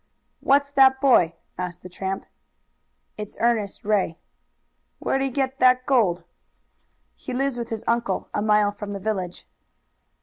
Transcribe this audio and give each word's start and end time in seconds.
"What's 0.39 0.71
that 0.71 0.99
boy?" 0.99 1.35
asked 1.59 1.83
the 1.83 1.87
tramp. 1.87 2.25
"It's 3.17 3.37
Ernest 3.39 3.85
Ray." 3.85 4.17
"Where'd 4.97 5.21
he 5.21 5.29
get 5.29 5.59
that 5.59 5.85
gold?" 5.85 6.23
"He 7.15 7.33
lives 7.35 7.55
with 7.59 7.69
his 7.69 7.83
uncle, 7.85 8.27
a 8.33 8.41
mile 8.41 8.71
from 8.71 8.93
the 8.93 8.99
village." 8.99 9.45